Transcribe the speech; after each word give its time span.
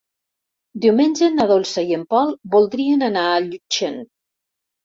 Diumenge 0.85 1.29
na 1.33 1.45
Dolça 1.51 1.83
i 1.91 1.97
en 1.99 2.05
Pol 2.15 2.33
voldrien 2.57 3.07
anar 3.11 3.27
a 3.35 3.39
Llutxent. 3.51 4.01